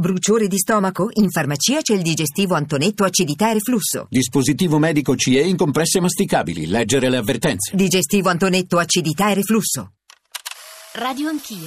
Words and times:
Bruciore 0.00 0.46
di 0.46 0.58
stomaco? 0.58 1.08
In 1.14 1.28
farmacia 1.28 1.80
c'è 1.80 1.92
il 1.92 2.02
digestivo 2.02 2.54
Antonetto 2.54 3.02
acidità 3.02 3.50
e 3.50 3.54
reflusso. 3.54 4.06
Dispositivo 4.08 4.78
medico 4.78 5.16
CE 5.16 5.40
in 5.40 5.56
compresse 5.56 6.00
masticabili. 6.00 6.68
Leggere 6.68 7.10
le 7.10 7.16
avvertenze. 7.16 7.74
Digestivo 7.74 8.28
Antonetto 8.28 8.78
acidità 8.78 9.32
e 9.32 9.34
reflusso. 9.34 9.94
Radio 10.94 11.28
Anch'io. 11.28 11.66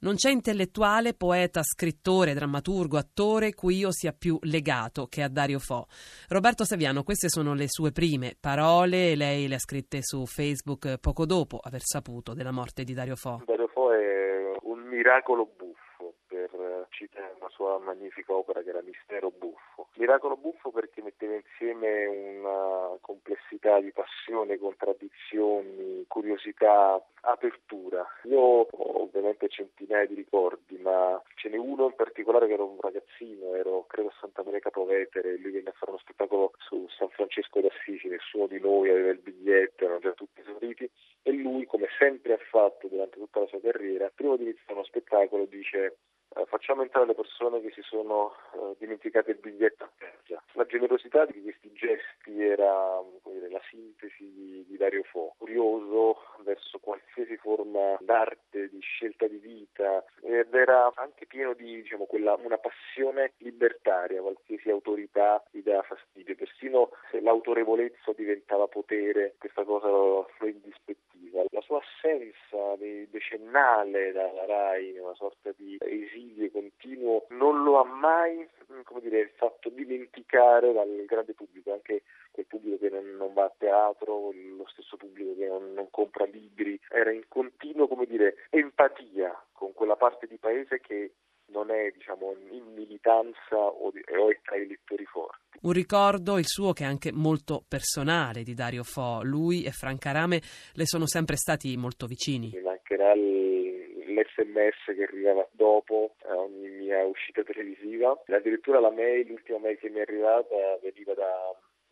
Non 0.00 0.16
c'è 0.16 0.28
intellettuale, 0.28 1.14
poeta, 1.14 1.62
scrittore, 1.62 2.34
drammaturgo, 2.34 2.98
attore 2.98 3.54
cui 3.54 3.76
io 3.76 3.90
sia 3.90 4.12
più 4.12 4.38
legato 4.42 5.06
che 5.06 5.22
a 5.22 5.28
Dario 5.30 5.58
Fo. 5.58 5.86
Roberto 6.28 6.66
Saviano, 6.66 7.04
queste 7.04 7.30
sono 7.30 7.54
le 7.54 7.68
sue 7.68 7.90
prime 7.90 8.36
parole, 8.38 9.14
lei 9.14 9.48
le 9.48 9.54
ha 9.54 9.58
scritte 9.58 10.02
su 10.02 10.26
Facebook 10.26 10.98
poco 10.98 11.24
dopo 11.24 11.58
aver 11.62 11.80
saputo 11.82 12.34
della 12.34 12.52
morte 12.52 12.84
di 12.84 12.92
Dario 12.92 13.16
Fo. 13.16 13.42
Dario 13.46 13.68
Fo 13.68 13.92
è 13.92 14.58
un 14.64 14.80
miracolo 14.90 15.48
buffo 15.56 16.16
per 16.28 16.86
citare 16.90 17.32
una 17.35 17.35
sua 17.56 17.78
magnifica 17.78 18.34
opera 18.34 18.62
che 18.62 18.68
era 18.68 18.82
Mistero 18.82 19.30
Buffo. 19.30 19.88
Miracolo 19.94 20.36
Buffo 20.36 20.70
perché 20.70 21.02
metteva 21.02 21.34
insieme 21.34 22.06
una 22.06 22.98
complessità 23.00 23.80
di 23.80 23.90
passione, 23.92 24.58
contraddizioni, 24.58 26.04
curiosità, 26.06 27.02
apertura. 27.22 28.06
Io 28.24 28.38
ho 28.38 28.68
ovviamente 29.00 29.48
centinaia 29.48 30.06
di 30.06 30.14
ricordi, 30.14 30.76
ma 30.76 31.20
ce 31.34 31.48
n'è 31.48 31.56
uno 31.56 31.86
in 31.86 31.94
particolare 31.94 32.46
che 32.46 32.52
ero 32.52 32.66
un 32.66 32.78
ragazzino, 32.78 33.54
ero 33.54 33.86
credo 33.86 34.08
a 34.08 34.14
Santa 34.20 34.42
Maria 34.44 34.60
Capovetere, 34.60 35.38
lui 35.38 35.52
venne 35.52 35.70
a 35.70 35.72
fare 35.72 35.92
uno 35.92 36.00
spettacolo 36.00 36.52
su 36.58 36.86
San 36.90 37.08
Francesco 37.08 37.60
d'Assisi, 37.60 38.08
nessuno 38.08 38.46
di 38.46 38.60
noi 38.60 38.90
aveva 38.90 39.10
il 39.10 39.18
biglietto, 39.18 39.84
erano 39.84 40.00
già 40.00 40.12
tutti 40.12 40.40
esauriti 40.42 40.88
e 41.22 41.32
lui, 41.32 41.64
come 41.64 41.88
sempre 41.98 42.34
ha 42.34 42.38
fatto 42.50 42.86
durante 42.86 43.16
tutta 43.16 43.40
la 43.40 43.46
sua 43.46 43.60
carriera, 43.60 44.12
prima 44.14 44.36
di 44.36 44.42
iniziare 44.42 44.74
uno 44.74 44.84
spettacolo 44.84 45.46
dice 45.46 45.96
facciamo 46.44 46.82
entrare 46.82 47.06
le 47.06 47.14
persone 47.14 47.60
che 47.60 47.70
si 47.70 47.82
sono 47.82 48.34
eh, 48.52 48.76
dimenticate 48.78 49.30
il 49.30 49.38
biglietto 49.38 49.84
a 49.84 49.90
terra. 49.96 50.42
La 50.52 50.66
generosità 50.66 51.24
di 51.24 51.42
questi 51.42 51.72
gesti 51.72 52.42
era 52.42 53.00
dire, 53.24 53.50
la 53.50 53.60
sintesi 53.70 54.32
di, 54.32 54.64
di 54.66 54.76
Dario 54.76 55.02
Fo, 55.04 55.34
curioso 55.38 56.18
verso 56.42 56.78
qualsiasi 56.78 57.36
forma 57.36 57.96
d'arte, 58.00 58.68
di 58.68 58.80
scelta 58.80 59.26
di 59.26 59.36
vita 59.36 60.04
ed 60.22 60.52
era 60.54 60.92
anche 60.96 61.26
pieno 61.26 61.54
di 61.54 61.82
diciamo, 61.82 62.04
quella, 62.04 62.34
una 62.42 62.58
passione 62.58 63.32
libertaria, 63.38 64.20
qualsiasi 64.20 64.70
autorità 64.70 65.42
gli 65.50 65.62
dava 65.62 65.82
fastidio, 65.82 66.34
persino 66.34 66.90
se 67.10 67.20
l'autorevolezza 67.20 68.12
diventava 68.16 68.66
potere, 68.66 69.34
questa 69.38 69.64
cosa 69.64 69.88
lo, 69.88 70.30
lo 70.38 70.46
indispettiva. 70.46 71.44
La 71.50 71.60
assenza 71.78 72.76
decennale 72.76 74.12
dalla 74.12 74.44
RAI, 74.46 74.98
una 74.98 75.14
sorta 75.14 75.52
di 75.56 75.76
esilio 75.80 76.50
continuo 76.50 77.26
non 77.30 77.62
lo 77.62 77.80
ha 77.80 77.84
mai 77.84 78.48
come 78.84 79.00
dire, 79.00 79.32
fatto 79.36 79.68
dimenticare 79.68 80.72
dal 80.72 81.04
grande 81.06 81.34
pubblico, 81.34 81.72
anche 81.72 82.02
quel 82.30 82.46
pubblico 82.46 82.78
che 82.78 82.90
non, 82.90 83.16
non 83.16 83.32
va 83.32 83.44
a 83.44 83.54
teatro, 83.56 84.32
lo 84.32 84.66
stesso 84.68 84.96
pubblico 84.96 85.34
che 85.36 85.46
non, 85.46 85.72
non 85.72 85.88
compra 85.90 86.24
libri, 86.24 86.78
era 86.88 87.10
in 87.10 87.24
continuo 87.28 87.86
come 87.88 88.06
dire, 88.06 88.46
empatia 88.50 89.44
con 89.52 89.72
quella 89.72 89.96
parte 89.96 90.26
di 90.26 90.36
paese 90.36 90.80
che 90.80 91.12
non 91.46 91.70
è 91.70 91.90
diciamo, 91.92 92.34
in 92.50 92.74
militanza 92.74 93.56
o, 93.56 93.92
o 93.92 94.30
è 94.30 94.40
tra 94.42 94.56
i 94.56 94.66
lettori 94.66 95.04
forti. 95.04 95.35
Un 95.66 95.72
ricordo, 95.72 96.38
il 96.38 96.46
suo, 96.46 96.72
che 96.72 96.84
è 96.84 96.86
anche 96.86 97.10
molto 97.10 97.64
personale 97.66 98.44
di 98.44 98.54
Dario 98.54 98.84
Fo. 98.84 99.18
Lui 99.24 99.64
e 99.64 99.72
Franca 99.72 100.12
Rame 100.12 100.38
le 100.74 100.86
sono 100.86 101.08
sempre 101.08 101.34
stati 101.34 101.76
molto 101.76 102.06
vicini. 102.06 102.52
Mi 102.54 102.62
mancherà 102.62 103.12
l'SMS 103.16 104.94
che 104.94 105.02
arrivava 105.02 105.44
dopo 105.50 106.14
ogni 106.22 106.68
mia 106.68 107.04
uscita 107.04 107.42
televisiva. 107.42 108.16
Addirittura 108.28 108.78
la 108.78 108.92
mail, 108.92 109.26
l'ultima 109.26 109.58
mail 109.58 109.76
che 109.78 109.90
mi 109.90 109.98
è 109.98 110.02
arrivata 110.02 110.54
veniva 110.80 111.14
da 111.14 111.34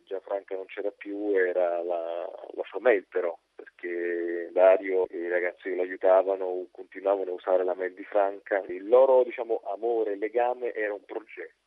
già 0.05 0.21
Franca 0.21 0.55
non 0.55 0.67
c'era 0.67 0.91
più, 0.91 1.35
era 1.35 1.83
la, 1.83 2.31
la 2.53 2.63
sua 2.63 2.79
mail 2.79 3.05
però, 3.09 3.37
perché 3.53 4.51
Dario 4.53 5.05
e 5.09 5.17
i 5.17 5.27
ragazzi 5.27 5.63
che 5.63 5.75
l'aiutavano 5.75 6.67
continuavano 6.71 7.31
a 7.31 7.33
usare 7.33 7.65
la 7.65 7.75
mail 7.75 7.93
di 7.93 8.05
Franca. 8.05 8.63
Il 8.69 8.87
loro 8.87 9.23
diciamo, 9.25 9.59
amore 9.65 10.15
legame 10.15 10.73
era 10.73 10.93
un 10.93 11.03
progetto. 11.03 11.64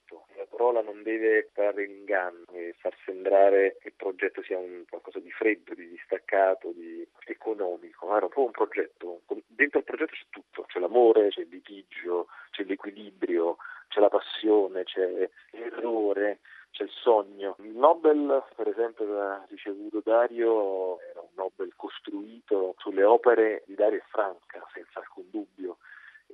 La 0.59 0.65
parola 0.65 0.83
non 0.83 1.05
deve 1.05 1.51
trarre 1.55 1.85
in 1.85 1.99
inganno 1.99 2.45
e 2.51 2.75
far 2.79 2.93
sembrare 3.05 3.77
che 3.81 3.89
il 3.89 3.95
progetto 3.95 4.43
sia 4.43 4.59
un 4.59 4.83
qualcosa 4.89 5.21
di 5.21 5.31
freddo, 5.31 5.73
di 5.73 5.89
distaccato, 5.89 6.73
di 6.73 7.07
economico. 7.27 8.13
Era 8.13 8.27
po' 8.27 8.47
un 8.47 8.51
progetto. 8.51 9.21
Dentro 9.47 9.79
il 9.79 9.85
progetto 9.85 10.15
c'è 10.15 10.25
tutto, 10.31 10.65
c'è 10.65 10.81
l'amore, 10.81 11.29
c'è 11.29 11.43
il 11.43 11.49
litigio, 11.49 12.27
c'è 12.51 12.65
l'equilibrio, 12.65 13.59
c'è 13.87 14.01
la 14.01 14.09
passione, 14.09 14.83
c'è 14.83 15.31
l'errore, 15.53 16.41
c'è 16.73 16.83
il 16.83 16.91
sogno. 16.91 17.55
Il 17.61 17.77
Nobel, 17.77 18.43
per 18.57 18.67
esempio, 18.67 19.07
che 19.07 19.13
ha 19.13 19.47
ricevuto 19.49 20.01
Dario 20.05 20.99
era 21.03 21.21
un 21.21 21.35
Nobel 21.35 21.73
costruito 21.77 22.75
sulle 22.79 23.05
opere 23.05 23.63
di 23.65 23.77
Dario 23.77 23.99
e 23.99 24.05
Franca, 24.09 24.67
senza 24.73 24.99
alcun 24.99 25.31
dubbio. 25.31 25.77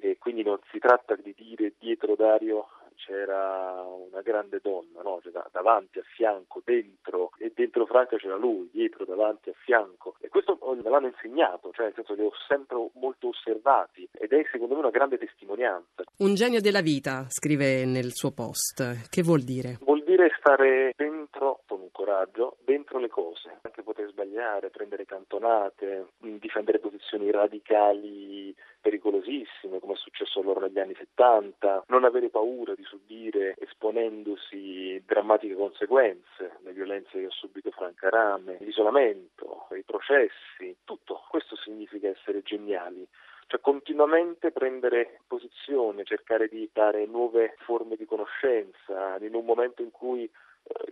E 0.01 0.17
quindi 0.17 0.43
non 0.43 0.59
si 0.71 0.79
tratta 0.79 1.15
di 1.15 1.35
dire 1.37 1.75
dietro 1.79 2.17
Dario 2.17 2.69
c'era 3.05 3.85
una 3.87 4.23
grande 4.23 4.61
donna, 4.63 5.03
no? 5.03 5.21
cioè, 5.23 5.33
davanti, 5.53 5.99
a 5.99 6.03
fianco, 6.15 6.63
dentro, 6.65 7.31
e 7.39 7.53
dentro 7.55 7.87
Franca 7.87 8.17
c'era 8.17 8.37
lui, 8.37 8.69
dietro, 8.73 9.05
davanti, 9.05 9.51
a 9.51 9.55
fianco. 9.57 10.17
E 10.21 10.29
questo 10.29 10.59
me 10.63 10.89
l'hanno 10.89 11.09
insegnato, 11.09 11.71
cioè 11.73 11.87
nel 11.87 11.95
senso 11.95 12.15
li 12.15 12.23
ho 12.23 12.33
sempre 12.49 12.89
molto 12.95 13.29
osservati 13.29 14.09
ed 14.13 14.33
è 14.33 14.47
secondo 14.51 14.75
me 14.75 14.81
una 14.81 14.91
grande 14.91 15.19
testimonianza. 15.19 16.05
Un 16.19 16.35
genio 16.35 16.61
della 16.61 16.81
vita, 16.81 17.27
scrive 17.29 17.85
nel 17.85 18.13
suo 18.13 18.33
post. 18.33 19.09
Che 19.09 19.23
vuol 19.23 19.43
dire? 19.43 19.79
Vuol 19.81 20.03
dire 20.05 20.31
stare 20.39 20.93
dentro 20.97 21.61
con 21.67 21.81
un 21.81 21.91
coraggio, 21.93 22.57
dentro 22.65 22.99
le 22.99 23.09
cose, 23.09 23.59
anche 23.63 23.83
poter 23.83 24.09
sbagliare, 24.09 24.71
prendere 24.71 25.05
cantonate, 25.05 26.07
difendere 26.19 26.79
posizioni 26.79 27.31
radicali 27.31 28.55
pericolosissime, 28.85 29.81
come 29.81 29.95
è 29.95 29.97
successo 29.97 30.43
anni 30.85 30.95
70, 30.95 31.85
non 31.89 32.05
avere 32.05 32.29
paura 32.29 32.75
di 32.75 32.85
subire 32.85 33.57
esponendosi 33.59 35.03
drammatiche 35.05 35.55
conseguenze, 35.55 36.59
le 36.63 36.73
violenze 36.73 37.19
che 37.19 37.27
ha 37.27 37.31
subito 37.31 37.71
Franca 37.71 38.09
Rame, 38.09 38.59
l'isolamento, 38.61 39.67
i 39.77 39.83
processi, 39.83 40.77
tutto. 40.85 41.23
Questo 41.29 41.57
significa 41.57 42.09
essere 42.09 42.43
geniali. 42.43 43.07
Cioè 43.47 43.61
continuamente 43.61 44.53
prendere 44.53 45.21
posizione, 45.27 46.05
cercare 46.05 46.49
di 46.49 46.69
dare 46.73 47.05
nuove 47.07 47.57
forme 47.59 47.97
di 47.97 48.07
conoscenza 48.07 49.19
in 49.21 49.35
un 49.35 49.45
momento 49.45 49.83
in 49.83 49.91
cui 49.91 50.31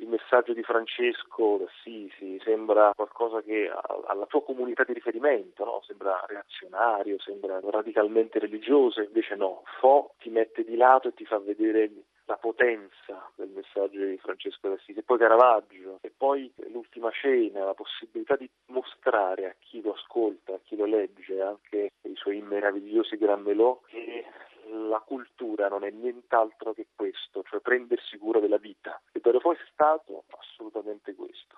il 0.00 0.06
messaggio 0.06 0.52
di 0.52 0.62
Francesco 0.62 1.58
d'Assisi 1.58 2.38
sembra 2.44 2.92
qualcosa 2.94 3.40
che 3.40 3.70
alla 4.06 4.26
tua 4.26 4.42
comunità 4.42 4.84
di 4.84 4.92
riferimento 4.92 5.64
no? 5.64 5.82
sembra 5.86 6.22
reazionario, 6.26 7.18
sembra 7.18 7.58
radicalmente 7.62 8.38
religioso, 8.38 9.00
invece 9.00 9.34
no, 9.34 9.62
Fo 9.80 10.14
ti 10.18 10.28
mette 10.28 10.64
di 10.64 10.76
lato 10.76 11.08
e 11.08 11.14
ti 11.14 11.24
fa 11.24 11.38
vedere 11.38 11.90
la 12.26 12.36
potenza 12.36 13.30
del 13.34 13.48
messaggio 13.48 14.04
di 14.04 14.16
Francesco 14.18 14.68
d'Assisi, 14.68 15.00
e 15.00 15.02
poi 15.02 15.18
Caravaggio, 15.18 15.98
e 16.00 16.12
poi 16.16 16.52
l'ultima 16.70 17.10
cena, 17.10 17.64
la 17.64 17.74
possibilità 17.74 18.36
di 18.36 18.48
mostrare 18.66 19.46
a 19.46 19.54
chi 19.58 19.82
lo 19.82 19.94
ascolta, 19.94 20.54
a 20.54 20.60
chi 20.62 20.76
lo 20.76 20.84
legge, 20.84 21.40
anche 21.40 21.92
i 22.02 22.14
suoi 22.14 22.40
meravigliosi 22.40 23.16
gran 23.16 23.42
melò, 23.42 23.80
che 23.86 24.24
la 24.72 25.00
cultura 25.00 25.68
non 25.68 25.84
è 25.84 25.90
nient'altro 25.90 26.72
che 26.72 26.88
questo, 26.94 27.42
cioè 27.42 27.60
prendersi 27.60 28.16
cura 28.16 28.40
della 28.40 28.58
vita. 28.58 29.00
E 29.12 29.20
Dario 29.20 29.40
Fo 29.40 29.52
è 29.52 29.58
stato 29.70 30.24
assolutamente 30.38 31.14
questo. 31.14 31.51